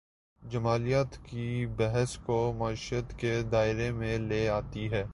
جمالیات 0.49 1.17
کی 1.23 1.65
بحث 1.65 2.17
کو 2.17 2.53
معیشت 2.57 3.19
کے 3.19 3.41
دائرے 3.51 3.91
میں 3.91 4.17
لے 4.17 4.49
آتی 4.49 4.91
ہے۔ 4.91 5.03